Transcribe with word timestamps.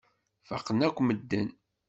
Faqen 0.47 0.79
akk 0.87 0.97
medden. 1.03 1.49